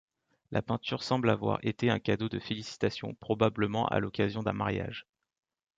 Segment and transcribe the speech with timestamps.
[0.49, 5.05] La peinture semble avoir été un cadeau de félicitation, probablement à l'occasion d'un mariage.